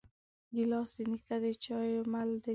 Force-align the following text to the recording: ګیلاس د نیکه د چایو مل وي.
ګیلاس 0.55 0.89
د 0.97 0.99
نیکه 1.09 1.35
د 1.43 1.45
چایو 1.63 2.01
مل 2.11 2.29
وي. 2.41 2.49